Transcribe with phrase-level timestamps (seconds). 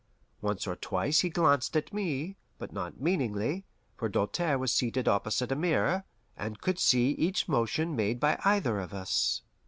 [0.41, 3.65] Once or twice he glanced at me, but not meaningly,
[3.95, 8.79] for Doltaire was seated opposite a mirror, and could see each motion made by either
[8.79, 9.43] of us.